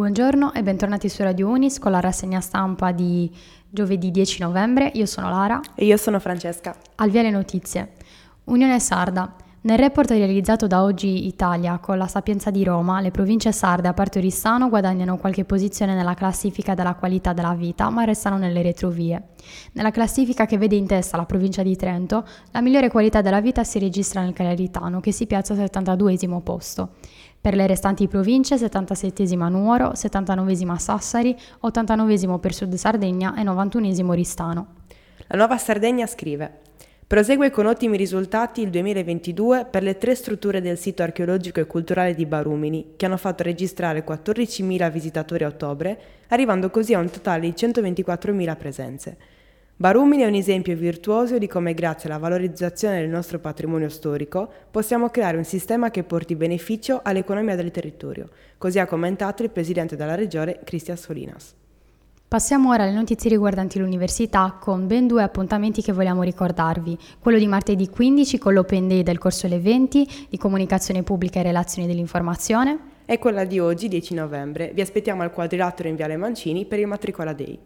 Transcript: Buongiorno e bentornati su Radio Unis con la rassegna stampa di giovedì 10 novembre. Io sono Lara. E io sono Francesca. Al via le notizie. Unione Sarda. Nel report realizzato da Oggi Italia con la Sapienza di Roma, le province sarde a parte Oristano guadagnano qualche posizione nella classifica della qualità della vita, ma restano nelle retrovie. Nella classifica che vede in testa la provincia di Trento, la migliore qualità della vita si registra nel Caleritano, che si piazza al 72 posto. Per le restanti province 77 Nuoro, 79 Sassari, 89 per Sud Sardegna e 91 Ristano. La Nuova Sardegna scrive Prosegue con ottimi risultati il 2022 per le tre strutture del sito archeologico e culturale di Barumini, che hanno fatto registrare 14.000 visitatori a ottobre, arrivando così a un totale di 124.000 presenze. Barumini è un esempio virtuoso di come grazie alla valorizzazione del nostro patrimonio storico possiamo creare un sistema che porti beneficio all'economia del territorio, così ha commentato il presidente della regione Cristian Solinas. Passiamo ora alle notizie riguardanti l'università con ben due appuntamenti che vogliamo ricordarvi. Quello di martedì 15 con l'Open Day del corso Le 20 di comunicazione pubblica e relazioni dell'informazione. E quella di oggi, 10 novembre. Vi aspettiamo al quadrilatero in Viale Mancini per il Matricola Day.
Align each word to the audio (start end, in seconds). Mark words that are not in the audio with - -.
Buongiorno 0.00 0.54
e 0.54 0.62
bentornati 0.62 1.10
su 1.10 1.22
Radio 1.22 1.46
Unis 1.48 1.78
con 1.78 1.92
la 1.92 2.00
rassegna 2.00 2.40
stampa 2.40 2.90
di 2.90 3.30
giovedì 3.68 4.10
10 4.10 4.40
novembre. 4.40 4.90
Io 4.94 5.04
sono 5.04 5.28
Lara. 5.28 5.60
E 5.74 5.84
io 5.84 5.98
sono 5.98 6.18
Francesca. 6.18 6.74
Al 6.94 7.10
via 7.10 7.20
le 7.20 7.28
notizie. 7.28 7.92
Unione 8.44 8.80
Sarda. 8.80 9.30
Nel 9.62 9.76
report 9.76 10.10
realizzato 10.12 10.66
da 10.66 10.82
Oggi 10.82 11.26
Italia 11.26 11.78
con 11.80 11.98
la 11.98 12.06
Sapienza 12.06 12.50
di 12.50 12.64
Roma, 12.64 13.02
le 13.02 13.10
province 13.10 13.52
sarde 13.52 13.88
a 13.88 13.92
parte 13.92 14.16
Oristano 14.16 14.70
guadagnano 14.70 15.18
qualche 15.18 15.44
posizione 15.44 15.94
nella 15.94 16.14
classifica 16.14 16.72
della 16.72 16.94
qualità 16.94 17.34
della 17.34 17.52
vita, 17.52 17.90
ma 17.90 18.04
restano 18.04 18.38
nelle 18.38 18.62
retrovie. 18.62 19.22
Nella 19.72 19.90
classifica 19.90 20.46
che 20.46 20.56
vede 20.56 20.76
in 20.76 20.86
testa 20.86 21.18
la 21.18 21.26
provincia 21.26 21.62
di 21.62 21.76
Trento, 21.76 22.26
la 22.52 22.62
migliore 22.62 22.88
qualità 22.88 23.20
della 23.20 23.42
vita 23.42 23.62
si 23.62 23.78
registra 23.78 24.22
nel 24.22 24.32
Caleritano, 24.32 25.00
che 25.00 25.12
si 25.12 25.26
piazza 25.26 25.52
al 25.52 25.58
72 25.58 26.16
posto. 26.42 26.92
Per 27.38 27.54
le 27.54 27.66
restanti 27.66 28.08
province 28.08 28.56
77 28.56 29.36
Nuoro, 29.36 29.94
79 29.94 30.78
Sassari, 30.78 31.36
89 31.60 32.38
per 32.38 32.54
Sud 32.54 32.72
Sardegna 32.76 33.34
e 33.34 33.42
91 33.42 34.12
Ristano. 34.12 34.66
La 35.26 35.36
Nuova 35.36 35.58
Sardegna 35.58 36.06
scrive 36.06 36.60
Prosegue 37.10 37.50
con 37.50 37.66
ottimi 37.66 37.96
risultati 37.96 38.60
il 38.60 38.70
2022 38.70 39.66
per 39.68 39.82
le 39.82 39.98
tre 39.98 40.14
strutture 40.14 40.60
del 40.60 40.78
sito 40.78 41.02
archeologico 41.02 41.58
e 41.58 41.66
culturale 41.66 42.14
di 42.14 42.24
Barumini, 42.24 42.92
che 42.94 43.04
hanno 43.04 43.16
fatto 43.16 43.42
registrare 43.42 44.04
14.000 44.04 44.92
visitatori 44.92 45.42
a 45.42 45.48
ottobre, 45.48 46.00
arrivando 46.28 46.70
così 46.70 46.94
a 46.94 47.00
un 47.00 47.10
totale 47.10 47.40
di 47.40 47.48
124.000 47.48 48.56
presenze. 48.56 49.16
Barumini 49.74 50.22
è 50.22 50.26
un 50.26 50.34
esempio 50.34 50.76
virtuoso 50.76 51.36
di 51.38 51.48
come 51.48 51.74
grazie 51.74 52.08
alla 52.08 52.20
valorizzazione 52.20 53.00
del 53.00 53.10
nostro 53.10 53.40
patrimonio 53.40 53.88
storico 53.88 54.48
possiamo 54.70 55.08
creare 55.08 55.36
un 55.36 55.44
sistema 55.44 55.90
che 55.90 56.04
porti 56.04 56.36
beneficio 56.36 57.00
all'economia 57.02 57.56
del 57.56 57.72
territorio, 57.72 58.28
così 58.56 58.78
ha 58.78 58.86
commentato 58.86 59.42
il 59.42 59.50
presidente 59.50 59.96
della 59.96 60.14
regione 60.14 60.60
Cristian 60.62 60.96
Solinas. 60.96 61.56
Passiamo 62.30 62.70
ora 62.70 62.84
alle 62.84 62.92
notizie 62.92 63.28
riguardanti 63.28 63.80
l'università 63.80 64.56
con 64.60 64.86
ben 64.86 65.08
due 65.08 65.24
appuntamenti 65.24 65.82
che 65.82 65.90
vogliamo 65.90 66.22
ricordarvi. 66.22 66.96
Quello 67.18 67.38
di 67.38 67.48
martedì 67.48 67.88
15 67.88 68.38
con 68.38 68.54
l'Open 68.54 68.86
Day 68.86 69.02
del 69.02 69.18
corso 69.18 69.48
Le 69.48 69.58
20 69.58 70.28
di 70.28 70.38
comunicazione 70.38 71.02
pubblica 71.02 71.40
e 71.40 71.42
relazioni 71.42 71.88
dell'informazione. 71.88 72.78
E 73.04 73.18
quella 73.18 73.42
di 73.42 73.58
oggi, 73.58 73.88
10 73.88 74.14
novembre. 74.14 74.70
Vi 74.72 74.80
aspettiamo 74.80 75.22
al 75.22 75.32
quadrilatero 75.32 75.88
in 75.88 75.96
Viale 75.96 76.16
Mancini 76.16 76.66
per 76.66 76.78
il 76.78 76.86
Matricola 76.86 77.32
Day. 77.32 77.58